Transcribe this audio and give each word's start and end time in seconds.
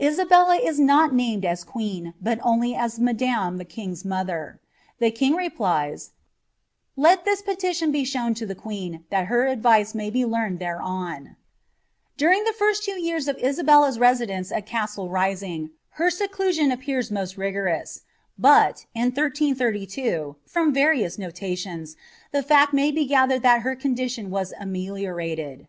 Isabella 0.00 0.54
is 0.54 0.78
not 0.78 1.12
named 1.12 1.44
as 1.44 1.64
queen, 1.64 2.14
but 2.22 2.38
only 2.44 2.74
a> 2.74 2.86
e 2.86 2.88
the 2.90 3.64
kiug''s 3.64 4.04
mother; 4.04 4.60
the 5.00 5.10
king 5.10 5.34
replies, 5.34 6.12
Let 6.96 7.24
this 7.24 7.42
petition 7.42 7.90
be 7.90 8.04
shown 8.04 8.34
to 8.34 8.46
the 8.46 8.54
queen, 8.54 9.04
thai 9.10 9.24
her 9.24 9.48
advice 9.48 9.92
may 9.92 10.10
be 10.10 10.24
learned 10.24 10.60
thereon." 10.60 11.34
Daring 12.16 12.44
the 12.44 12.52
two 12.52 12.56
first 12.56 12.86
yeara 12.86 13.26
of 13.26 13.36
Isabella's 13.42 13.98
residence 13.98 14.52
at 14.52 14.64
Costle 14.68 15.10
Rising, 15.10 15.70
her 15.94 16.06
•eclasioo 16.08 16.72
appears 16.72 17.10
most 17.10 17.36
rigorous^ 17.36 18.02
but, 18.38 18.86
in 18.94 19.06
1332, 19.10 20.36
from 20.46 20.72
various 20.72 21.16
noiations, 21.18 21.96
(be 22.32 22.38
^1 22.38 22.66
mny 22.68 22.94
be 22.94 23.08
gatlieied 23.08 23.42
that 23.42 23.62
her 23.62 23.74
condiiion 23.74 24.28
was 24.28 24.52
aoieliorated. 24.52 25.66